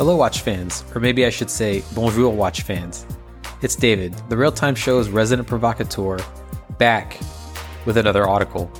Hello, 0.00 0.16
watch 0.16 0.40
fans, 0.40 0.82
or 0.94 1.00
maybe 1.02 1.26
I 1.26 1.28
should 1.28 1.50
say, 1.50 1.84
bonjour, 1.94 2.30
watch 2.30 2.62
fans. 2.62 3.04
It's 3.60 3.76
David, 3.76 4.14
the 4.30 4.36
real 4.38 4.50
time 4.50 4.74
show's 4.74 5.10
resident 5.10 5.46
provocateur, 5.46 6.16
back 6.78 7.20
with 7.84 7.98
another 7.98 8.24
audicle. 8.24 8.70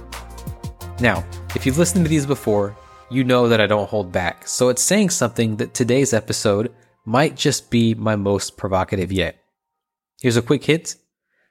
Now, 0.99 1.23
if 1.55 1.67
you've 1.67 1.77
listened 1.77 2.07
to 2.07 2.09
these 2.09 2.25
before, 2.25 2.75
you 3.11 3.23
know 3.23 3.51
that 3.51 3.61
I 3.61 3.67
don't 3.67 3.91
hold 3.91 4.11
back, 4.11 4.49
so 4.49 4.71
it's 4.71 4.81
saying 4.81 5.11
something 5.11 5.57
that 5.57 5.75
today's 5.75 6.15
episode 6.15 6.73
might 7.05 7.37
just 7.37 7.71
be 7.71 7.95
my 7.95 8.17
most 8.17 8.57
provocative 8.57 9.13
yet. 9.13 9.37
Here's 10.23 10.39
a 10.39 10.43
quick 10.43 10.65
hint 10.65 10.97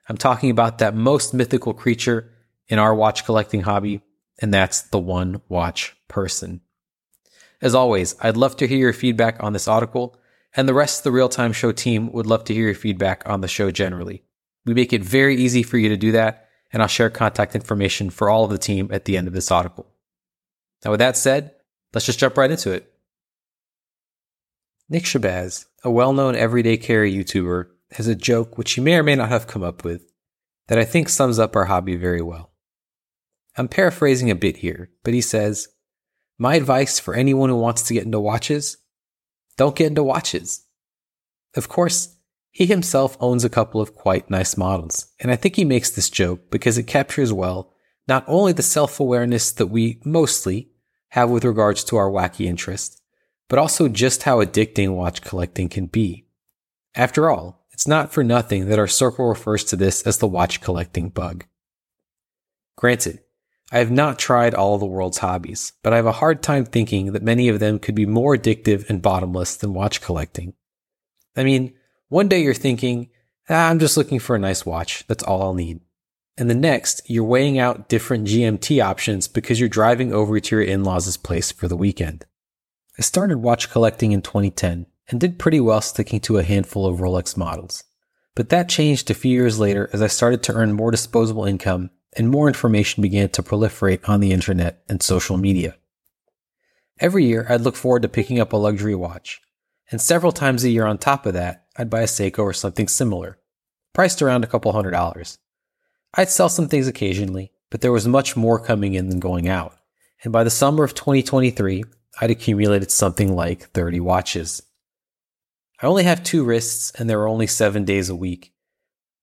I'm 0.09 0.17
talking 0.17 0.49
about 0.49 0.79
that 0.79 0.95
most 0.95 1.31
mythical 1.35 1.75
creature 1.75 2.33
in 2.69 2.79
our 2.79 2.95
watch 2.95 3.23
collecting 3.23 3.61
hobby, 3.61 4.01
and 4.41 4.51
that's 4.51 4.81
the 4.81 4.97
one 4.97 5.43
watch 5.47 5.95
person. 6.07 6.61
As 7.61 7.75
always, 7.75 8.15
I'd 8.21 8.37
love 8.37 8.55
to 8.57 8.67
hear 8.67 8.77
your 8.77 8.93
feedback 8.93 9.41
on 9.43 9.53
this 9.53 9.67
audicle, 9.67 10.15
and 10.55 10.67
the 10.67 10.73
rest 10.73 10.99
of 10.99 11.03
the 11.03 11.11
real 11.11 11.29
time 11.29 11.53
show 11.53 11.71
team 11.71 12.11
would 12.11 12.25
love 12.25 12.43
to 12.45 12.53
hear 12.53 12.65
your 12.65 12.75
feedback 12.75 13.27
on 13.27 13.41
the 13.41 13.47
show 13.47 13.69
generally. 13.71 14.23
We 14.65 14.73
make 14.73 14.93
it 14.93 15.03
very 15.03 15.35
easy 15.35 15.63
for 15.63 15.77
you 15.77 15.89
to 15.89 15.97
do 15.97 16.11
that, 16.13 16.47
and 16.71 16.81
I'll 16.81 16.87
share 16.87 17.09
contact 17.09 17.55
information 17.55 18.09
for 18.09 18.29
all 18.29 18.43
of 18.45 18.51
the 18.51 18.57
team 18.57 18.89
at 18.91 19.05
the 19.05 19.17
end 19.17 19.27
of 19.27 19.33
this 19.33 19.49
audicle. 19.49 19.85
Now, 20.85 20.91
with 20.91 20.99
that 20.99 21.17
said, 21.17 21.51
let's 21.93 22.05
just 22.05 22.19
jump 22.19 22.37
right 22.37 22.51
into 22.51 22.71
it. 22.71 22.93
Nick 24.87 25.03
Shabazz, 25.03 25.65
a 25.83 25.91
well 25.91 26.13
known 26.13 26.35
everyday 26.35 26.77
carry 26.77 27.13
YouTuber, 27.13 27.67
has 27.91 28.07
a 28.07 28.15
joke 28.15 28.57
which 28.57 28.73
he 28.73 28.81
may 28.81 28.95
or 28.95 29.03
may 29.03 29.15
not 29.15 29.29
have 29.29 29.47
come 29.47 29.63
up 29.63 29.83
with 29.83 30.09
that 30.67 30.79
I 30.79 30.85
think 30.85 31.09
sums 31.09 31.39
up 31.39 31.55
our 31.55 31.65
hobby 31.65 31.95
very 31.95 32.21
well. 32.21 32.51
I'm 33.57 33.67
paraphrasing 33.67 34.29
a 34.29 34.35
bit 34.35 34.57
here, 34.57 34.91
but 35.03 35.13
he 35.13 35.21
says, 35.21 35.67
My 36.41 36.55
advice 36.55 36.99
for 36.99 37.13
anyone 37.13 37.49
who 37.49 37.57
wants 37.57 37.81
to 37.83 37.93
get 37.93 38.05
into 38.05 38.19
watches 38.19 38.77
don't 39.57 39.75
get 39.75 39.87
into 39.87 40.03
watches. 40.03 40.63
Of 41.53 41.67
course, 41.67 42.15
he 42.49 42.65
himself 42.65 43.17
owns 43.19 43.43
a 43.43 43.49
couple 43.49 43.81
of 43.81 43.93
quite 43.93 44.29
nice 44.29 44.55
models, 44.55 45.07
and 45.19 45.31
I 45.31 45.35
think 45.35 45.57
he 45.57 45.65
makes 45.65 45.89
this 45.89 46.09
joke 46.09 46.49
because 46.49 46.77
it 46.77 46.83
captures 46.87 47.33
well 47.33 47.73
not 48.07 48.23
only 48.25 48.53
the 48.53 48.63
self 48.63 49.01
awareness 49.01 49.51
that 49.51 49.67
we 49.67 49.99
mostly 50.05 50.69
have 51.09 51.29
with 51.29 51.43
regards 51.43 51.83
to 51.83 51.97
our 51.97 52.09
wacky 52.09 52.45
interest, 52.45 53.01
but 53.49 53.59
also 53.59 53.89
just 53.89 54.23
how 54.23 54.41
addicting 54.41 54.95
watch 54.95 55.21
collecting 55.21 55.67
can 55.67 55.87
be. 55.87 56.25
After 56.95 57.29
all, 57.29 57.65
it's 57.71 57.87
not 57.87 58.13
for 58.13 58.23
nothing 58.23 58.69
that 58.69 58.79
our 58.79 58.87
circle 58.87 59.27
refers 59.27 59.65
to 59.65 59.75
this 59.75 60.03
as 60.03 60.19
the 60.19 60.27
watch 60.27 60.61
collecting 60.61 61.09
bug. 61.09 61.45
Granted, 62.77 63.19
I 63.71 63.79
have 63.79 63.91
not 63.91 64.17
tried 64.17 64.55
all 64.55 64.77
the 64.77 64.85
world's 64.85 65.19
hobbies, 65.19 65.73
but 65.83 65.93
I 65.93 65.97
have 65.97 66.07
a 66.07 66.11
hard 66.11 66.41
time 66.41 66.65
thinking 66.65 67.13
that 67.13 67.21
many 67.21 67.49
of 67.49 67.59
them 67.59 67.77
could 67.77 67.93
be 67.93 68.05
more 68.05 68.35
addictive 68.35 68.89
and 68.89 69.01
bottomless 69.01 69.55
than 69.57 69.73
watch 69.73 70.01
collecting. 70.01 70.53
I 71.35 71.43
mean, 71.43 71.73
one 72.07 72.27
day 72.27 72.41
you're 72.41 72.55
thinking, 72.55 73.09
ah, 73.47 73.69
I'm 73.69 73.77
just 73.77 73.95
looking 73.95 74.19
for 74.19 74.35
a 74.35 74.39
nice 74.39 74.65
watch. 74.65 75.05
That's 75.07 75.23
all 75.23 75.43
I'll 75.43 75.53
need. 75.53 75.81
And 76.35 76.49
the 76.49 76.55
next, 76.55 77.01
you're 77.07 77.23
weighing 77.23 77.59
out 77.59 77.89
different 77.89 78.27
GMT 78.27 78.83
options 78.83 79.27
because 79.27 79.59
you're 79.59 79.69
driving 79.69 80.13
over 80.13 80.39
to 80.39 80.55
your 80.55 80.63
in-laws' 80.63 81.17
place 81.17 81.51
for 81.51 81.67
the 81.67 81.77
weekend. 81.77 82.25
I 82.97 83.01
started 83.01 83.37
watch 83.37 83.69
collecting 83.69 84.13
in 84.13 84.21
2010 84.21 84.87
and 85.09 85.19
did 85.19 85.37
pretty 85.37 85.59
well 85.59 85.81
sticking 85.81 86.19
to 86.21 86.37
a 86.37 86.43
handful 86.43 86.87
of 86.87 86.99
Rolex 86.99 87.37
models. 87.37 87.83
But 88.35 88.49
that 88.49 88.69
changed 88.69 89.11
a 89.11 89.15
few 89.15 89.31
years 89.31 89.59
later 89.59 89.89
as 89.93 90.01
I 90.01 90.07
started 90.07 90.41
to 90.43 90.53
earn 90.53 90.73
more 90.73 90.91
disposable 90.91 91.45
income 91.45 91.91
and 92.17 92.29
more 92.29 92.47
information 92.47 93.01
began 93.01 93.29
to 93.29 93.43
proliferate 93.43 94.07
on 94.07 94.19
the 94.19 94.31
internet 94.31 94.83
and 94.89 95.01
social 95.01 95.37
media. 95.37 95.75
Every 96.99 97.25
year, 97.25 97.45
I'd 97.49 97.61
look 97.61 97.75
forward 97.75 98.01
to 98.01 98.09
picking 98.09 98.39
up 98.39 98.51
a 98.51 98.57
luxury 98.57 98.95
watch, 98.95 99.41
and 99.91 100.01
several 100.01 100.31
times 100.31 100.63
a 100.63 100.69
year 100.69 100.85
on 100.85 100.97
top 100.97 101.25
of 101.25 101.33
that, 101.33 101.65
I'd 101.77 101.89
buy 101.89 102.01
a 102.01 102.05
Seiko 102.05 102.39
or 102.39 102.53
something 102.53 102.87
similar, 102.87 103.37
priced 103.93 104.21
around 104.21 104.43
a 104.43 104.47
couple 104.47 104.71
hundred 104.71 104.91
dollars. 104.91 105.37
I'd 106.13 106.29
sell 106.29 106.49
some 106.49 106.67
things 106.67 106.87
occasionally, 106.87 107.51
but 107.69 107.81
there 107.81 107.91
was 107.91 108.07
much 108.07 108.35
more 108.35 108.59
coming 108.59 108.95
in 108.95 109.09
than 109.09 109.19
going 109.19 109.47
out. 109.47 109.75
And 110.23 110.33
by 110.33 110.43
the 110.43 110.49
summer 110.49 110.83
of 110.83 110.95
2023, 110.95 111.83
I'd 112.19 112.31
accumulated 112.31 112.91
something 112.91 113.35
like 113.35 113.69
30 113.69 113.99
watches. 113.99 114.61
I 115.81 115.87
only 115.87 116.03
have 116.03 116.23
two 116.23 116.43
wrists 116.43 116.91
and 116.91 117.09
there 117.09 117.21
are 117.21 117.27
only 117.27 117.47
seven 117.47 117.85
days 117.85 118.09
a 118.09 118.15
week. 118.15 118.53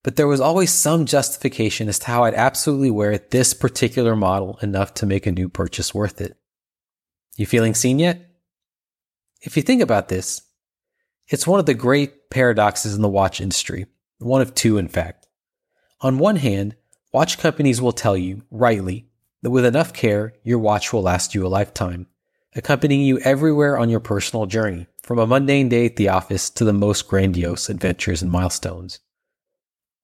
But 0.07 0.15
there 0.15 0.29
was 0.29 0.41
always 0.41 0.71
some 0.71 1.05
justification 1.05 1.89
as 1.89 1.99
to 1.99 2.07
how 2.07 2.23
I'd 2.23 2.35
absolutely 2.35 2.93
wear 2.93 3.19
this 3.19 3.53
particular 3.53 4.15
model 4.15 4.57
enough 4.63 4.95
to 4.95 5.05
make 5.05 5.27
a 5.27 5.33
new 5.33 5.49
purchase 5.49 5.93
worth 5.93 6.21
it. 6.21 6.37
You 7.37 7.45
feeling 7.45 7.75
seen 7.75 7.99
yet? 7.99 8.21
If 9.43 9.57
you 9.57 9.65
think 9.65 9.83
about 9.83 10.07
this, 10.07 10.43
it's 11.27 11.45
one 11.45 11.59
of 11.59 11.67
the 11.67 11.75
great 11.75 12.31
paradoxes 12.31 12.95
in 12.95 13.03
the 13.03 13.09
watch 13.09 13.41
industry, 13.41 13.87
one 14.19 14.41
of 14.41 14.55
two, 14.55 14.79
in 14.79 14.87
fact. 14.87 15.27
On 16.03 16.21
one 16.21 16.37
hand, 16.37 16.77
watch 17.13 17.37
companies 17.37 17.83
will 17.83 17.91
tell 17.91 18.17
you, 18.17 18.45
rightly, 18.49 19.09
that 19.43 19.51
with 19.51 19.65
enough 19.65 19.93
care, 19.93 20.35
your 20.45 20.61
watch 20.61 20.93
will 20.93 21.03
last 21.03 21.35
you 21.35 21.45
a 21.45 21.49
lifetime, 21.49 22.07
accompanying 22.55 23.01
you 23.01 23.19
everywhere 23.25 23.77
on 23.77 23.91
your 23.91 23.99
personal 23.99 24.47
journey, 24.47 24.87
from 25.03 25.19
a 25.19 25.27
mundane 25.27 25.69
day 25.69 25.85
at 25.85 25.97
the 25.97 26.11
office 26.11 26.49
to 26.51 26.65
the 26.65 26.73
most 26.73 27.09
grandiose 27.09 27.69
adventures 27.69 28.23
and 28.23 28.31
milestones. 28.31 29.01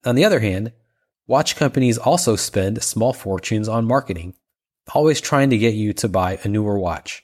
On 0.05 0.15
the 0.15 0.25
other 0.25 0.39
hand, 0.39 0.73
watch 1.27 1.55
companies 1.55 1.97
also 1.97 2.35
spend 2.35 2.83
small 2.83 3.13
fortunes 3.13 3.67
on 3.67 3.85
marketing, 3.85 4.35
always 4.93 5.21
trying 5.21 5.49
to 5.49 5.57
get 5.57 5.73
you 5.73 5.93
to 5.93 6.09
buy 6.09 6.39
a 6.43 6.47
newer 6.47 6.77
watch. 6.77 7.23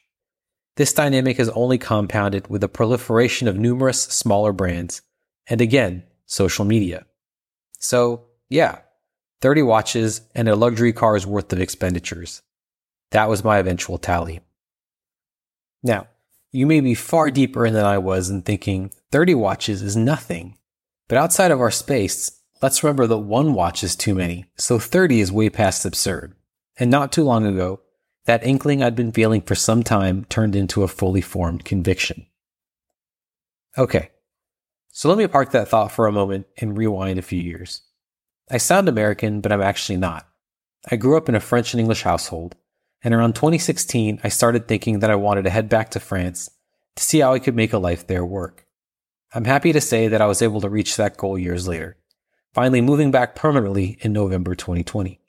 This 0.77 0.93
dynamic 0.93 1.39
is 1.39 1.49
only 1.49 1.77
compounded 1.77 2.47
with 2.47 2.61
the 2.61 2.69
proliferation 2.69 3.47
of 3.47 3.57
numerous 3.57 4.01
smaller 4.03 4.53
brands 4.53 5.01
and 5.47 5.59
again, 5.59 6.03
social 6.25 6.63
media. 6.63 7.05
So, 7.79 8.27
yeah, 8.49 8.79
30 9.41 9.63
watches 9.63 10.21
and 10.35 10.47
a 10.47 10.55
luxury 10.55 10.93
car's 10.93 11.25
worth 11.25 11.51
of 11.51 11.59
expenditures. 11.59 12.41
That 13.11 13.27
was 13.27 13.43
my 13.43 13.57
eventual 13.57 13.97
tally. 13.97 14.41
Now, 15.83 16.07
you 16.51 16.65
may 16.65 16.79
be 16.81 16.93
far 16.93 17.31
deeper 17.31 17.65
in 17.65 17.73
than 17.73 17.85
I 17.85 17.97
was 17.97 18.29
in 18.29 18.43
thinking 18.43 18.91
30 19.11 19.35
watches 19.35 19.81
is 19.81 19.95
nothing. 19.95 20.57
But 21.07 21.17
outside 21.17 21.51
of 21.51 21.59
our 21.59 21.71
space, 21.71 22.38
let's 22.61 22.83
remember 22.83 23.07
that 23.07 23.17
one 23.19 23.53
watch 23.53 23.83
is 23.83 23.95
too 23.95 24.15
many, 24.15 24.45
so 24.57 24.79
30 24.79 25.21
is 25.21 25.31
way 25.31 25.49
past 25.49 25.85
absurd. 25.85 26.35
And 26.77 26.89
not 26.89 27.11
too 27.11 27.23
long 27.23 27.45
ago, 27.45 27.81
that 28.25 28.45
inkling 28.45 28.83
I'd 28.83 28.95
been 28.95 29.11
feeling 29.11 29.41
for 29.41 29.55
some 29.55 29.83
time 29.83 30.25
turned 30.25 30.55
into 30.55 30.83
a 30.83 30.87
fully 30.87 31.21
formed 31.21 31.65
conviction. 31.65 32.27
Okay, 33.77 34.09
so 34.91 35.09
let 35.09 35.17
me 35.17 35.27
park 35.27 35.51
that 35.51 35.67
thought 35.67 35.91
for 35.91 36.07
a 36.07 36.11
moment 36.11 36.47
and 36.57 36.77
rewind 36.77 37.19
a 37.19 37.23
few 37.23 37.39
years. 37.39 37.83
I 38.51 38.57
sound 38.57 38.89
American, 38.89 39.41
but 39.41 39.51
I'm 39.51 39.61
actually 39.61 39.97
not. 39.97 40.27
I 40.89 40.95
grew 40.95 41.17
up 41.17 41.29
in 41.29 41.35
a 41.35 41.39
French 41.39 41.73
and 41.73 41.79
English 41.79 42.03
household, 42.03 42.55
and 43.03 43.13
around 43.13 43.35
2016, 43.35 44.19
I 44.23 44.29
started 44.29 44.67
thinking 44.67 44.99
that 44.99 45.11
I 45.11 45.15
wanted 45.15 45.43
to 45.43 45.49
head 45.49 45.69
back 45.69 45.91
to 45.91 45.99
France 45.99 46.49
to 46.95 47.03
see 47.03 47.19
how 47.19 47.33
I 47.33 47.39
could 47.39 47.55
make 47.55 47.73
a 47.73 47.77
life 47.77 48.07
there 48.07 48.25
work. 48.25 48.65
I'm 49.33 49.45
happy 49.45 49.71
to 49.71 49.81
say 49.81 50.07
that 50.07 50.21
I 50.21 50.25
was 50.25 50.41
able 50.41 50.61
to 50.61 50.69
reach 50.69 50.97
that 50.97 51.15
goal 51.15 51.37
years 51.37 51.67
later, 51.67 51.95
finally 52.53 52.81
moving 52.81 53.11
back 53.11 53.35
permanently 53.35 53.97
in 54.01 54.11
November 54.11 54.55
2020. 54.55 55.19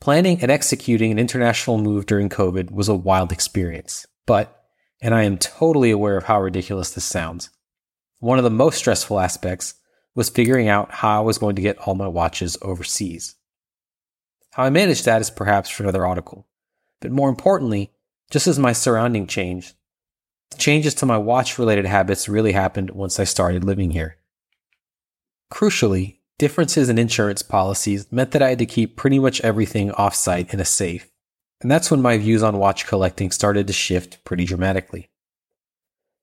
Planning 0.00 0.40
and 0.40 0.50
executing 0.50 1.12
an 1.12 1.18
international 1.18 1.78
move 1.78 2.06
during 2.06 2.28
COVID 2.28 2.70
was 2.70 2.88
a 2.88 2.94
wild 2.94 3.32
experience, 3.32 4.06
but, 4.26 4.64
and 5.00 5.14
I 5.14 5.24
am 5.24 5.38
totally 5.38 5.90
aware 5.90 6.16
of 6.16 6.24
how 6.24 6.40
ridiculous 6.40 6.90
this 6.90 7.04
sounds, 7.04 7.50
one 8.20 8.38
of 8.38 8.44
the 8.44 8.50
most 8.50 8.78
stressful 8.78 9.18
aspects 9.18 9.74
was 10.14 10.28
figuring 10.28 10.68
out 10.68 10.92
how 10.92 11.18
I 11.18 11.24
was 11.24 11.38
going 11.38 11.56
to 11.56 11.62
get 11.62 11.78
all 11.78 11.94
my 11.94 12.06
watches 12.06 12.56
overseas. 12.62 13.34
How 14.52 14.64
I 14.64 14.70
managed 14.70 15.04
that 15.06 15.20
is 15.20 15.30
perhaps 15.30 15.70
for 15.70 15.82
another 15.82 16.02
audicle, 16.02 16.44
but 17.00 17.10
more 17.10 17.28
importantly, 17.28 17.92
just 18.30 18.46
as 18.46 18.58
my 18.58 18.72
surrounding 18.72 19.26
changed, 19.26 19.74
changes 20.58 20.94
to 20.94 21.06
my 21.06 21.16
watch 21.16 21.58
related 21.58 21.86
habits 21.86 22.28
really 22.28 22.52
happened 22.52 22.90
once 22.90 23.18
I 23.18 23.24
started 23.24 23.64
living 23.64 23.90
here. 23.90 24.18
Crucially, 25.52 26.16
differences 26.38 26.88
in 26.88 26.96
insurance 26.96 27.42
policies 27.42 28.10
meant 28.10 28.30
that 28.30 28.40
I 28.40 28.48
had 28.48 28.58
to 28.60 28.66
keep 28.66 28.96
pretty 28.96 29.18
much 29.18 29.42
everything 29.42 29.90
offsite 29.90 30.54
in 30.54 30.60
a 30.60 30.64
safe. 30.64 31.10
And 31.60 31.70
that's 31.70 31.90
when 31.90 32.00
my 32.00 32.16
views 32.16 32.42
on 32.42 32.56
watch 32.56 32.86
collecting 32.86 33.30
started 33.30 33.66
to 33.66 33.74
shift 33.74 34.24
pretty 34.24 34.46
dramatically. 34.46 35.10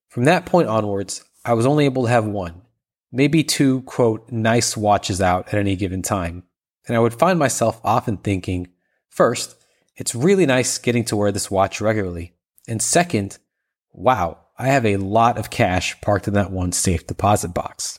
From 0.09 0.25
that 0.25 0.47
point 0.47 0.67
onwards, 0.67 1.23
I 1.45 1.53
was 1.53 1.67
only 1.67 1.85
able 1.85 2.03
to 2.05 2.09
have 2.09 2.25
one, 2.25 2.63
maybe 3.11 3.43
two, 3.43 3.83
quote, 3.83 4.31
nice 4.31 4.75
watches 4.75 5.21
out 5.21 5.47
at 5.49 5.59
any 5.59 5.75
given 5.75 6.01
time. 6.01 6.43
And 6.87 6.97
I 6.97 6.99
would 6.99 7.13
find 7.13 7.37
myself 7.37 7.79
often 7.83 8.17
thinking, 8.17 8.69
first, 9.09 9.63
it's 9.95 10.15
really 10.15 10.47
nice 10.47 10.79
getting 10.79 11.05
to 11.05 11.15
wear 11.15 11.31
this 11.31 11.51
watch 11.51 11.81
regularly. 11.81 12.33
And 12.67 12.81
second, 12.81 13.37
wow, 13.91 14.39
I 14.57 14.69
have 14.69 14.87
a 14.87 14.97
lot 14.97 15.37
of 15.37 15.51
cash 15.51 16.01
parked 16.01 16.27
in 16.27 16.33
that 16.33 16.51
one 16.51 16.71
safe 16.71 17.05
deposit 17.05 17.53
box. 17.53 17.98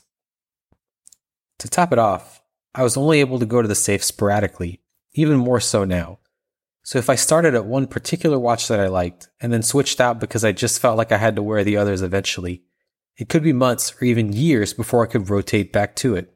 To 1.61 1.69
top 1.69 1.93
it 1.93 1.99
off, 1.99 2.41
I 2.73 2.81
was 2.81 2.97
only 2.97 3.19
able 3.19 3.37
to 3.37 3.45
go 3.45 3.61
to 3.61 3.67
the 3.67 3.75
safe 3.75 4.03
sporadically, 4.03 4.81
even 5.13 5.37
more 5.37 5.59
so 5.59 5.85
now. 5.85 6.17
So 6.81 6.97
if 6.97 7.07
I 7.07 7.13
started 7.13 7.53
at 7.53 7.67
one 7.67 7.85
particular 7.85 8.39
watch 8.39 8.67
that 8.67 8.79
I 8.79 8.87
liked 8.87 9.29
and 9.39 9.53
then 9.53 9.61
switched 9.61 10.01
out 10.01 10.19
because 10.19 10.43
I 10.43 10.53
just 10.53 10.81
felt 10.81 10.97
like 10.97 11.11
I 11.11 11.17
had 11.17 11.35
to 11.35 11.43
wear 11.43 11.63
the 11.63 11.77
others 11.77 12.01
eventually, 12.01 12.63
it 13.15 13.29
could 13.29 13.43
be 13.43 13.53
months 13.53 13.93
or 14.01 14.05
even 14.05 14.33
years 14.33 14.73
before 14.73 15.03
I 15.03 15.11
could 15.11 15.29
rotate 15.29 15.71
back 15.71 15.95
to 15.97 16.15
it. 16.15 16.33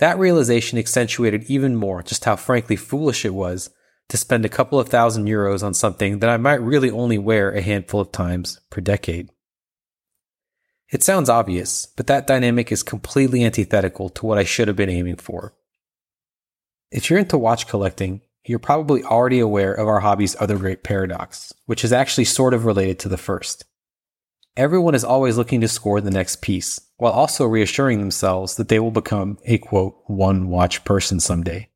That 0.00 0.18
realization 0.18 0.76
accentuated 0.76 1.44
even 1.44 1.76
more 1.76 2.02
just 2.02 2.24
how 2.24 2.34
frankly 2.34 2.74
foolish 2.74 3.24
it 3.24 3.32
was 3.32 3.70
to 4.08 4.16
spend 4.16 4.44
a 4.44 4.48
couple 4.48 4.80
of 4.80 4.88
thousand 4.88 5.26
euros 5.26 5.62
on 5.62 5.72
something 5.72 6.18
that 6.18 6.30
I 6.30 6.36
might 6.36 6.60
really 6.60 6.90
only 6.90 7.16
wear 7.16 7.52
a 7.52 7.62
handful 7.62 8.00
of 8.00 8.10
times 8.10 8.60
per 8.70 8.80
decade. 8.80 9.30
It 10.94 11.02
sounds 11.02 11.28
obvious, 11.28 11.86
but 11.86 12.06
that 12.06 12.28
dynamic 12.28 12.70
is 12.70 12.84
completely 12.84 13.44
antithetical 13.44 14.08
to 14.10 14.26
what 14.26 14.38
I 14.38 14.44
should 14.44 14.68
have 14.68 14.76
been 14.76 14.88
aiming 14.88 15.16
for. 15.16 15.52
If 16.92 17.10
you're 17.10 17.18
into 17.18 17.36
watch 17.36 17.66
collecting, 17.66 18.20
you're 18.46 18.60
probably 18.60 19.02
already 19.02 19.40
aware 19.40 19.74
of 19.74 19.88
our 19.88 19.98
hobby's 19.98 20.36
other 20.38 20.56
great 20.56 20.84
paradox, 20.84 21.52
which 21.66 21.82
is 21.82 21.92
actually 21.92 22.26
sort 22.26 22.54
of 22.54 22.64
related 22.64 23.00
to 23.00 23.08
the 23.08 23.16
first. 23.16 23.64
Everyone 24.56 24.94
is 24.94 25.02
always 25.02 25.36
looking 25.36 25.60
to 25.62 25.66
score 25.66 26.00
the 26.00 26.12
next 26.12 26.42
piece, 26.42 26.80
while 26.96 27.12
also 27.12 27.44
reassuring 27.44 27.98
themselves 27.98 28.54
that 28.54 28.68
they 28.68 28.78
will 28.78 28.92
become 28.92 29.38
a 29.44 29.58
quote, 29.58 29.96
one 30.06 30.46
watch 30.46 30.84
person 30.84 31.18
someday. 31.18 31.70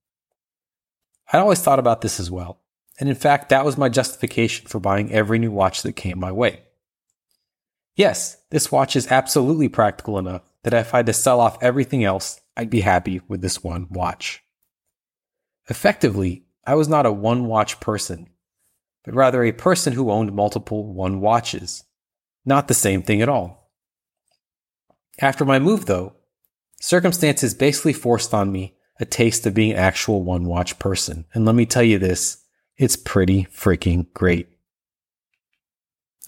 I'd 1.32 1.40
always 1.40 1.60
thought 1.60 1.80
about 1.80 2.02
this 2.02 2.20
as 2.20 2.30
well, 2.30 2.60
and 3.00 3.08
in 3.08 3.16
fact, 3.16 3.48
that 3.48 3.64
was 3.64 3.76
my 3.76 3.88
justification 3.88 4.68
for 4.68 4.78
buying 4.78 5.12
every 5.12 5.40
new 5.40 5.50
watch 5.50 5.82
that 5.82 5.94
came 5.94 6.20
my 6.20 6.30
way. 6.30 6.62
Yes, 7.98 8.36
this 8.50 8.70
watch 8.70 8.94
is 8.94 9.10
absolutely 9.10 9.68
practical 9.68 10.18
enough 10.18 10.42
that 10.62 10.72
if 10.72 10.94
I 10.94 10.98
had 10.98 11.06
to 11.06 11.12
sell 11.12 11.40
off 11.40 11.60
everything 11.60 12.04
else, 12.04 12.40
I'd 12.56 12.70
be 12.70 12.82
happy 12.82 13.20
with 13.26 13.40
this 13.40 13.64
one 13.64 13.88
watch. 13.90 14.40
Effectively, 15.68 16.44
I 16.64 16.76
was 16.76 16.88
not 16.88 17.06
a 17.06 17.12
one 17.12 17.46
watch 17.46 17.80
person, 17.80 18.28
but 19.04 19.14
rather 19.14 19.42
a 19.42 19.50
person 19.50 19.94
who 19.94 20.12
owned 20.12 20.32
multiple 20.32 20.86
one 20.86 21.20
watches. 21.20 21.82
Not 22.44 22.68
the 22.68 22.74
same 22.74 23.02
thing 23.02 23.20
at 23.20 23.28
all. 23.28 23.72
After 25.20 25.44
my 25.44 25.58
move, 25.58 25.86
though, 25.86 26.14
circumstances 26.80 27.52
basically 27.52 27.94
forced 27.94 28.32
on 28.32 28.52
me 28.52 28.76
a 29.00 29.06
taste 29.06 29.44
of 29.44 29.54
being 29.54 29.72
an 29.72 29.78
actual 29.78 30.22
one 30.22 30.44
watch 30.44 30.78
person. 30.78 31.24
And 31.34 31.44
let 31.44 31.56
me 31.56 31.66
tell 31.66 31.82
you 31.82 31.98
this, 31.98 32.44
it's 32.76 32.94
pretty 32.94 33.46
freaking 33.46 34.06
great. 34.14 34.48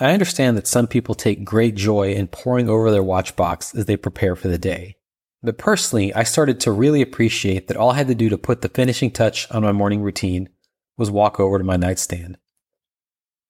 I 0.01 0.13
understand 0.13 0.57
that 0.57 0.67
some 0.67 0.87
people 0.87 1.15
take 1.15 1.45
great 1.45 1.75
joy 1.75 2.13
in 2.13 2.27
poring 2.27 2.71
over 2.71 2.91
their 2.91 3.03
watch 3.03 3.37
box 3.37 3.75
as 3.75 3.85
they 3.85 3.97
prepare 3.97 4.35
for 4.35 4.49
the 4.49 4.57
day. 4.57 4.97
But 5.43 5.59
personally, 5.59 6.15
I 6.15 6.23
started 6.23 6.59
to 6.61 6.73
really 6.73 7.03
appreciate 7.03 7.69
that 7.69 7.77
all 7.77 7.91
I 7.91 7.97
had 7.97 8.09
to 8.09 8.15
do 8.15 8.31
to 8.31 8.39
put 8.39 8.63
the 8.63 8.71
finishing 8.71 9.11
touch 9.11 9.51
on 9.51 9.63
my 9.63 9.73
morning 9.73 10.01
routine 10.01 10.49
was 10.97 11.11
walk 11.11 11.39
over 11.39 11.59
to 11.59 11.65
my 11.65 11.77
nightstand. 11.77 12.39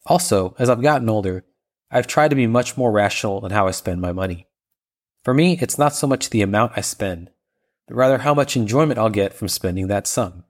Also, 0.06 0.56
as 0.58 0.68
I've 0.68 0.82
gotten 0.82 1.08
older, 1.08 1.44
I've 1.88 2.08
tried 2.08 2.28
to 2.28 2.36
be 2.36 2.48
much 2.48 2.76
more 2.76 2.90
rational 2.90 3.44
in 3.44 3.52
how 3.52 3.68
I 3.68 3.72
spend 3.72 4.00
my 4.00 4.12
money. 4.12 4.48
For 5.22 5.34
me, 5.34 5.58
it's 5.60 5.78
not 5.78 5.94
so 5.94 6.06
much 6.06 6.30
the 6.30 6.42
amount 6.42 6.72
I 6.76 6.80
spend, 6.80 7.30
but 7.86 7.96
rather 7.96 8.18
how 8.18 8.34
much 8.34 8.56
enjoyment 8.56 8.98
I'll 8.98 9.10
get 9.10 9.34
from 9.34 9.48
spending 9.48 9.86
that 9.86 10.06
sum. 10.06 10.44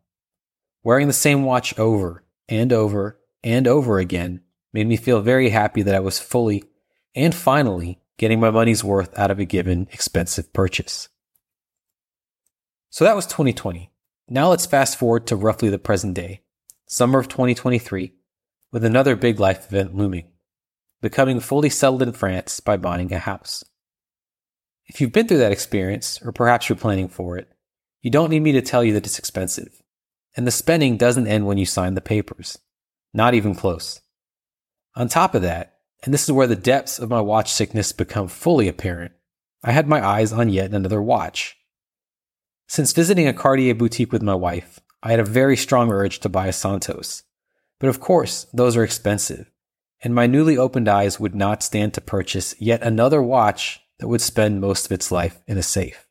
Wearing 0.82 1.08
the 1.08 1.12
same 1.12 1.44
watch 1.44 1.78
over 1.78 2.24
and 2.48 2.72
over 2.72 3.18
and 3.42 3.66
over 3.66 3.98
again 3.98 4.42
made 4.72 4.86
me 4.86 4.96
feel 4.96 5.20
very 5.20 5.50
happy 5.50 5.82
that 5.82 5.94
I 5.94 6.00
was 6.00 6.18
fully 6.18 6.64
and 7.14 7.34
finally 7.34 8.00
getting 8.18 8.40
my 8.40 8.50
money's 8.50 8.84
worth 8.84 9.16
out 9.18 9.30
of 9.30 9.38
a 9.38 9.44
given 9.44 9.88
expensive 9.92 10.52
purchase. 10.52 11.08
So 12.90 13.04
that 13.04 13.16
was 13.16 13.26
2020. 13.26 13.90
Now 14.28 14.50
let's 14.50 14.66
fast 14.66 14.98
forward 14.98 15.26
to 15.28 15.36
roughly 15.36 15.70
the 15.70 15.78
present 15.78 16.14
day, 16.14 16.42
summer 16.86 17.18
of 17.18 17.28
2023, 17.28 18.12
with 18.72 18.84
another 18.84 19.16
big 19.16 19.40
life 19.40 19.66
event 19.66 19.96
looming 19.96 20.30
becoming 21.00 21.40
fully 21.40 21.70
settled 21.70 22.02
in 22.02 22.12
France 22.12 22.60
by 22.60 22.76
buying 22.76 23.12
a 23.12 23.18
house. 23.18 23.64
If 24.86 25.00
you've 25.00 25.12
been 25.12 25.28
through 25.28 25.38
that 25.38 25.52
experience, 25.52 26.20
or 26.22 26.32
perhaps 26.32 26.68
you're 26.68 26.76
planning 26.76 27.08
for 27.08 27.38
it, 27.38 27.48
you 28.02 28.10
don't 28.10 28.30
need 28.30 28.40
me 28.40 28.52
to 28.52 28.62
tell 28.62 28.82
you 28.82 28.92
that 28.94 29.06
it's 29.06 29.18
expensive. 29.18 29.82
And 30.36 30.46
the 30.46 30.52
spending 30.52 30.96
doesn't 30.96 31.26
end 31.26 31.46
when 31.46 31.58
you 31.58 31.66
sign 31.66 31.94
the 31.94 32.00
papers. 32.00 32.58
Not 33.12 33.34
even 33.34 33.54
close. 33.54 34.00
On 34.96 35.08
top 35.08 35.34
of 35.34 35.42
that, 35.42 35.76
and 36.02 36.12
this 36.12 36.24
is 36.24 36.32
where 36.32 36.46
the 36.46 36.56
depths 36.56 36.98
of 36.98 37.10
my 37.10 37.20
watch 37.20 37.52
sickness 37.52 37.92
become 37.92 38.28
fully 38.28 38.68
apparent, 38.68 39.12
I 39.62 39.72
had 39.72 39.86
my 39.86 40.04
eyes 40.04 40.32
on 40.32 40.48
yet 40.48 40.72
another 40.72 41.02
watch. 41.02 41.56
Since 42.66 42.92
visiting 42.92 43.28
a 43.28 43.32
Cartier 43.32 43.74
boutique 43.74 44.12
with 44.12 44.22
my 44.22 44.34
wife, 44.34 44.80
I 45.02 45.10
had 45.10 45.20
a 45.20 45.24
very 45.24 45.56
strong 45.56 45.90
urge 45.90 46.20
to 46.20 46.28
buy 46.28 46.46
a 46.46 46.52
Santos. 46.52 47.24
But 47.78 47.88
of 47.88 48.00
course, 48.00 48.46
those 48.52 48.76
are 48.76 48.84
expensive, 48.84 49.50
and 50.02 50.14
my 50.14 50.26
newly 50.26 50.56
opened 50.56 50.88
eyes 50.88 51.18
would 51.20 51.34
not 51.34 51.62
stand 51.62 51.94
to 51.94 52.00
purchase 52.00 52.54
yet 52.60 52.82
another 52.82 53.22
watch 53.22 53.80
that 53.98 54.08
would 54.08 54.20
spend 54.20 54.60
most 54.60 54.86
of 54.86 54.92
its 54.92 55.12
life 55.12 55.40
in 55.46 55.58
a 55.58 55.62
safe. 55.62 56.06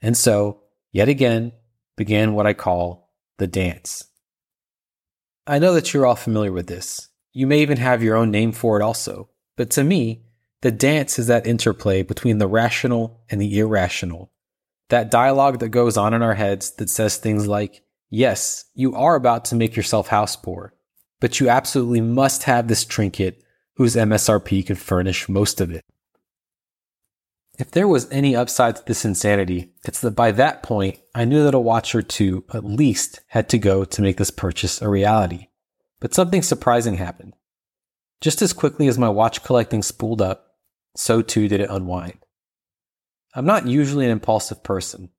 And 0.00 0.16
so, 0.16 0.62
yet 0.92 1.08
again, 1.08 1.52
began 1.96 2.34
what 2.34 2.46
I 2.46 2.54
call 2.54 3.12
the 3.38 3.46
dance. 3.46 4.04
I 5.46 5.58
know 5.58 5.74
that 5.74 5.92
you're 5.92 6.06
all 6.06 6.16
familiar 6.16 6.52
with 6.52 6.66
this. 6.66 7.08
You 7.34 7.48
may 7.48 7.60
even 7.60 7.78
have 7.78 8.02
your 8.02 8.16
own 8.16 8.30
name 8.30 8.52
for 8.52 8.80
it 8.80 8.82
also. 8.82 9.28
But 9.56 9.68
to 9.70 9.84
me, 9.84 10.22
the 10.62 10.70
dance 10.70 11.18
is 11.18 11.26
that 11.26 11.46
interplay 11.46 12.02
between 12.02 12.38
the 12.38 12.46
rational 12.46 13.20
and 13.28 13.40
the 13.40 13.58
irrational. 13.58 14.30
That 14.88 15.10
dialogue 15.10 15.58
that 15.58 15.68
goes 15.70 15.96
on 15.96 16.14
in 16.14 16.22
our 16.22 16.34
heads 16.34 16.70
that 16.76 16.88
says 16.88 17.16
things 17.16 17.48
like, 17.48 17.82
yes, 18.08 18.66
you 18.74 18.94
are 18.94 19.16
about 19.16 19.44
to 19.46 19.56
make 19.56 19.74
yourself 19.74 20.08
house 20.08 20.36
poor, 20.36 20.74
but 21.20 21.40
you 21.40 21.48
absolutely 21.48 22.00
must 22.00 22.44
have 22.44 22.68
this 22.68 22.84
trinket 22.84 23.42
whose 23.74 23.96
MSRP 23.96 24.64
could 24.64 24.78
furnish 24.78 25.28
most 25.28 25.60
of 25.60 25.72
it. 25.72 25.84
If 27.58 27.72
there 27.72 27.88
was 27.88 28.10
any 28.10 28.36
upside 28.36 28.76
to 28.76 28.84
this 28.86 29.04
insanity, 29.04 29.72
it's 29.84 30.00
that 30.00 30.12
by 30.12 30.30
that 30.32 30.62
point, 30.62 30.98
I 31.14 31.24
knew 31.24 31.42
that 31.44 31.54
a 31.54 31.58
watch 31.58 31.94
or 31.94 32.02
two 32.02 32.44
at 32.54 32.64
least 32.64 33.20
had 33.28 33.48
to 33.48 33.58
go 33.58 33.84
to 33.84 34.02
make 34.02 34.18
this 34.18 34.30
purchase 34.30 34.80
a 34.80 34.88
reality. 34.88 35.48
But 36.00 36.14
something 36.14 36.42
surprising 36.42 36.96
happened. 36.96 37.34
Just 38.20 38.42
as 38.42 38.52
quickly 38.52 38.88
as 38.88 38.98
my 38.98 39.08
watch 39.08 39.42
collecting 39.42 39.82
spooled 39.82 40.22
up, 40.22 40.54
so 40.96 41.22
too 41.22 41.48
did 41.48 41.60
it 41.60 41.70
unwind. 41.70 42.18
I'm 43.34 43.46
not 43.46 43.66
usually 43.66 44.04
an 44.04 44.12
impulsive 44.12 44.62
person, 44.62 45.10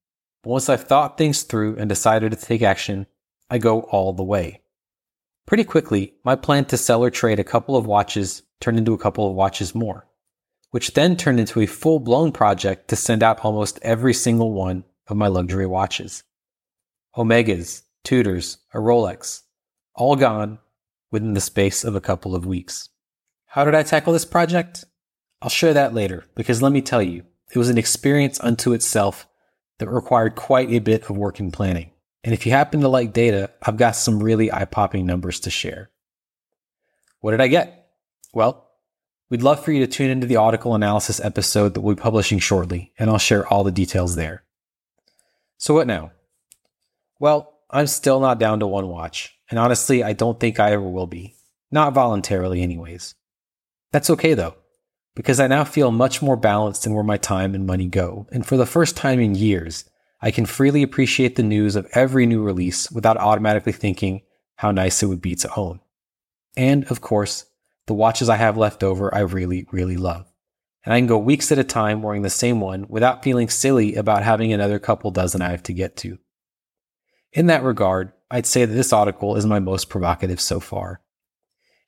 but 0.42 0.50
once 0.52 0.70
I've 0.70 0.86
thought 0.86 1.18
things 1.18 1.44
through 1.44 1.76
and 1.78 1.90
decided 1.90 2.32
to 2.32 2.38
take 2.38 2.62
action, 2.62 3.08
I 3.50 3.58
go 3.58 3.82
all 3.82 4.14
the 4.14 4.24
way. 4.24 4.62
Pretty 5.46 5.64
quickly, 5.64 6.16
my 6.24 6.36
plan 6.36 6.66
to 6.66 6.78
sell 6.78 7.04
or 7.04 7.12
trade 7.12 7.40
a 7.40 7.44
couple 7.44 7.76
of 7.76 7.86
watches 7.86 8.44
turned 8.60 8.78
into 8.78 8.94
a 8.94 8.98
couple 8.98 9.30
of 9.30 9.36
watches 9.36 9.76
more, 9.76 10.08
which 10.72 10.94
then 10.94 11.16
turned 11.16 11.40
into 11.40 11.62
a 11.62 11.68
full 11.68 12.00
blown 12.00 12.32
project 12.32 12.88
to 12.88 12.96
send 12.96 13.22
out 13.22 13.44
almost 13.44 13.80
every 13.82 14.14
single 14.14 14.54
one 14.54 14.86
of 15.08 15.18
my 15.18 15.28
luxury 15.28 15.68
watches. 15.68 16.24
Omegas, 17.16 17.84
Tudors, 18.04 18.58
a 18.74 18.78
Rolex, 18.78 19.42
all 19.94 20.16
gone 20.16 20.60
within 21.12 21.34
the 21.34 21.42
space 21.42 21.84
of 21.84 21.96
a 21.96 22.02
couple 22.02 22.36
of 22.36 22.46
weeks. 22.46 22.90
How 23.46 23.64
did 23.64 23.76
I 23.76 23.84
tackle 23.84 24.14
this 24.14 24.26
project? 24.26 24.86
I'll 25.42 25.50
share 25.50 25.74
that 25.74 25.94
later 25.94 26.26
because 26.36 26.62
let 26.62 26.72
me 26.72 26.82
tell 26.82 27.02
you, 27.02 27.24
it 27.54 27.58
was 27.58 27.70
an 27.70 27.78
experience 27.78 28.40
unto 28.40 28.74
itself 28.74 29.28
that 29.80 29.90
required 29.90 30.36
quite 30.36 30.70
a 30.72 30.80
bit 30.80 31.04
of 31.10 31.18
work 31.18 31.40
and 31.40 31.54
planning. 31.54 31.92
And 32.24 32.34
if 32.34 32.46
you 32.46 32.52
happen 32.52 32.82
to 32.82 32.88
like 32.88 33.14
data, 33.14 33.52
I've 33.62 33.78
got 33.78 33.96
some 33.96 34.24
really 34.24 34.52
eye 34.52 34.66
popping 34.66 35.06
numbers 35.06 35.40
to 35.42 35.50
share. 35.50 35.92
What 37.20 37.32
did 37.32 37.42
I 37.42 37.48
get? 37.48 37.90
Well, 38.34 38.68
we'd 39.30 39.44
love 39.44 39.64
for 39.64 39.72
you 39.72 39.86
to 39.86 39.92
tune 39.92 40.10
into 40.10 40.28
the 40.28 40.36
audicle 40.36 40.76
analysis 40.76 41.20
episode 41.20 41.74
that 41.74 41.82
we'll 41.82 41.96
be 41.96 42.02
publishing 42.02 42.40
shortly, 42.40 42.94
and 42.98 43.10
I'll 43.10 43.18
share 43.18 43.48
all 43.48 43.64
the 43.64 43.72
details 43.72 44.16
there. 44.16 44.44
So, 45.58 45.74
what 45.74 45.88
now? 45.88 46.12
Well, 47.20 47.60
I'm 47.70 47.88
still 47.88 48.20
not 48.20 48.40
down 48.40 48.60
to 48.60 48.68
one 48.68 48.88
watch, 48.88 49.35
and 49.50 49.60
honestly, 49.60 50.04
I 50.04 50.14
don't 50.14 50.40
think 50.40 50.60
I 50.60 50.72
ever 50.72 50.90
will 50.90 51.08
be. 51.08 51.36
Not 51.72 51.94
voluntarily, 51.94 52.62
anyways. 52.62 53.16
That's 53.92 54.10
okay 54.10 54.34
though, 54.34 54.56
because 55.16 55.40
I 55.40 55.48
now 55.48 55.64
feel 55.64 55.92
much 55.92 56.22
more 56.22 56.38
balanced 56.38 56.86
in 56.86 56.94
where 56.94 57.04
my 57.04 57.18
time 57.18 57.56
and 57.56 57.66
money 57.66 57.88
go, 57.88 58.28
and 58.32 58.46
for 58.46 58.58
the 58.58 58.66
first 58.66 58.98
time 58.98 59.20
in 59.20 59.36
years, 59.36 59.90
I 60.22 60.32
can 60.32 60.46
freely 60.46 60.82
appreciate 60.82 61.36
the 61.36 61.44
news 61.44 61.76
of 61.76 61.88
every 61.94 62.26
new 62.26 62.42
release 62.42 62.90
without 62.92 63.18
automatically 63.18 63.74
thinking 63.74 64.22
how 64.56 64.72
nice 64.72 65.04
it 65.04 65.08
would 65.08 65.22
be 65.22 65.36
to 65.36 65.56
own. 65.56 65.82
And, 66.58 66.86
of 66.86 67.02
course, 67.02 67.46
the 67.88 67.94
watches 67.94 68.30
I 68.30 68.38
have 68.38 68.58
left 68.58 68.84
over 68.84 69.14
I 69.14 69.20
really, 69.20 69.68
really 69.72 69.98
love. 69.98 70.26
And 70.84 70.94
I 70.94 71.00
can 71.00 71.08
go 71.08 71.18
weeks 71.18 71.52
at 71.52 71.60
a 71.60 71.64
time 71.64 72.02
wearing 72.02 72.22
the 72.22 72.30
same 72.30 72.62
one 72.62 72.86
without 72.88 73.24
feeling 73.24 73.50
silly 73.50 73.96
about 73.96 74.24
having 74.24 74.54
another 74.54 74.80
couple 74.80 75.12
dozen 75.12 75.42
I 75.42 75.52
have 75.52 75.64
to 75.64 75.74
get 75.74 75.98
to. 75.98 76.18
In 77.34 77.48
that 77.48 77.64
regard, 77.64 78.14
I'd 78.32 78.46
say 78.46 78.66
that 78.66 78.74
this 78.74 78.92
audicle 78.92 79.38
is 79.38 79.46
my 79.46 79.60
most 79.60 79.90
provocative 79.90 80.42
so 80.42 80.60
far. 80.60 81.02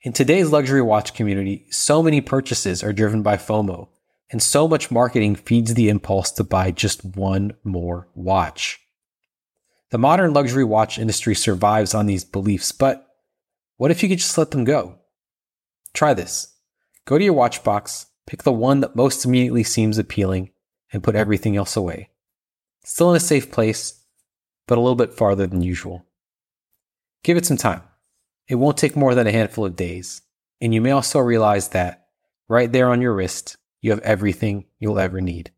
In 0.03 0.13
today's 0.13 0.51
luxury 0.51 0.81
watch 0.81 1.13
community, 1.13 1.65
so 1.71 2.03
many 2.03 2.21
purchases 2.21 2.83
are 2.83 2.93
driven 2.93 3.23
by 3.23 3.37
FOMO, 3.37 3.89
and 4.29 4.41
so 4.41 4.67
much 4.67 4.91
marketing 4.91 5.35
feeds 5.35 5.73
the 5.73 5.89
impulse 5.89 6.31
to 6.31 6.43
buy 6.43 6.71
just 6.71 7.03
one 7.03 7.53
more 7.63 8.07
watch. 8.13 8.79
The 9.89 9.97
modern 9.97 10.33
luxury 10.33 10.63
watch 10.63 10.99
industry 10.99 11.33
survives 11.33 11.93
on 11.93 12.05
these 12.05 12.23
beliefs, 12.23 12.71
but 12.71 13.03
What 13.77 13.91
if 13.91 14.01
you 14.01 14.09
could 14.09 14.17
just 14.17 14.37
let 14.39 14.49
them 14.49 14.63
go? 14.63 14.95
Try 15.93 16.15
this. 16.15 16.55
Go 17.05 17.19
to 17.19 17.23
your 17.23 17.33
watch 17.33 17.63
box, 17.63 18.07
pick 18.25 18.41
the 18.41 18.51
one 18.51 18.79
that 18.81 18.95
most 18.95 19.23
immediately 19.23 19.63
seems 19.63 19.99
appealing, 19.99 20.49
and 20.91 21.03
put 21.03 21.15
everything 21.15 21.55
else 21.55 21.75
away. 21.75 22.09
Still 22.83 23.11
in 23.11 23.17
a 23.17 23.19
safe 23.19 23.51
place, 23.51 24.03
but 24.67 24.79
a 24.79 24.81
little 24.81 24.95
bit 24.95 25.13
farther 25.13 25.45
than 25.45 25.61
usual. 25.61 26.06
Give 27.23 27.37
it 27.37 27.45
some 27.45 27.57
time. 27.57 27.81
It 28.47 28.55
won't 28.55 28.77
take 28.77 28.95
more 28.95 29.13
than 29.15 29.27
a 29.27 29.31
handful 29.31 29.65
of 29.65 29.75
days, 29.75 30.21
and 30.61 30.73
you 30.73 30.81
may 30.81 30.91
also 30.91 31.19
realize 31.19 31.69
that 31.69 32.07
right 32.47 32.71
there 32.71 32.89
on 32.89 33.01
your 33.01 33.13
wrist, 33.13 33.57
you 33.81 33.91
have 33.91 33.99
everything 33.99 34.65
you'll 34.79 34.99
ever 34.99 35.21
need. 35.21 35.51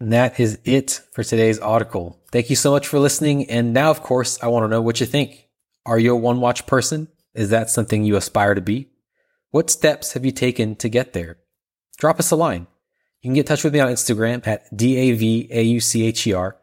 And 0.00 0.12
that 0.12 0.40
is 0.40 0.58
it 0.64 1.02
for 1.12 1.22
today's 1.22 1.60
audicle. 1.60 2.16
Thank 2.32 2.48
you 2.48 2.56
so 2.56 2.70
much 2.70 2.86
for 2.86 2.98
listening. 2.98 3.50
And 3.50 3.74
now, 3.74 3.90
of 3.90 4.02
course, 4.02 4.42
I 4.42 4.46
want 4.46 4.64
to 4.64 4.68
know 4.68 4.80
what 4.80 4.98
you 4.98 5.06
think. 5.06 5.48
Are 5.84 5.98
you 5.98 6.14
a 6.14 6.16
one 6.16 6.40
watch 6.40 6.66
person? 6.66 7.08
Is 7.34 7.50
that 7.50 7.68
something 7.68 8.02
you 8.04 8.16
aspire 8.16 8.54
to 8.54 8.62
be? 8.62 8.88
What 9.50 9.68
steps 9.68 10.14
have 10.14 10.24
you 10.24 10.32
taken 10.32 10.74
to 10.76 10.88
get 10.88 11.12
there? 11.12 11.38
Drop 11.98 12.18
us 12.18 12.30
a 12.30 12.36
line. 12.36 12.66
You 13.20 13.28
can 13.28 13.34
get 13.34 13.40
in 13.40 13.46
touch 13.46 13.62
with 13.62 13.74
me 13.74 13.80
on 13.80 13.92
Instagram 13.92 14.46
at 14.46 14.74
D-A-V-A-U-C-H-E-R. 14.74 16.56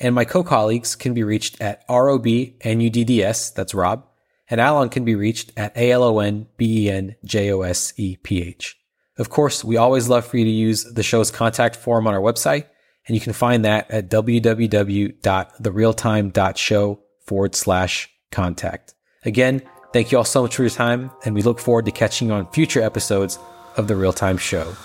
And 0.00 0.14
my 0.14 0.24
co-colleagues 0.24 0.94
can 0.94 1.12
be 1.12 1.24
reached 1.24 1.60
at 1.60 1.82
ROB 1.88 1.88
R-O-B-N-U-D-D-S, 1.88 3.50
that's 3.50 3.74
Rob, 3.74 4.04
and 4.50 4.60
Alon 4.60 4.88
can 4.88 5.04
be 5.04 5.14
reached 5.14 5.52
at 5.56 5.76
A-L-O-N-B-E-N-J-O-S-E-P-H. 5.76 8.76
Of 9.18 9.28
course, 9.30 9.64
we 9.64 9.76
always 9.76 10.08
love 10.08 10.24
for 10.24 10.36
you 10.36 10.44
to 10.44 10.50
use 10.50 10.84
the 10.84 11.02
show's 11.02 11.32
contact 11.32 11.74
form 11.74 12.06
on 12.06 12.14
our 12.14 12.20
website, 12.20 12.66
and 13.06 13.16
you 13.16 13.20
can 13.20 13.32
find 13.32 13.64
that 13.64 13.90
at 13.90 14.08
www.therealtime.show 14.08 17.00
forward 17.26 17.56
slash 17.56 18.08
contact. 18.30 18.94
Again, 19.24 19.62
thank 19.92 20.12
you 20.12 20.18
all 20.18 20.24
so 20.24 20.42
much 20.42 20.54
for 20.54 20.62
your 20.62 20.70
time, 20.70 21.10
and 21.24 21.34
we 21.34 21.42
look 21.42 21.58
forward 21.58 21.86
to 21.86 21.90
catching 21.90 22.28
you 22.28 22.34
on 22.34 22.48
future 22.52 22.80
episodes 22.80 23.40
of 23.76 23.88
The 23.88 23.96
Real 23.96 24.12
Time 24.12 24.36
Show. 24.36 24.76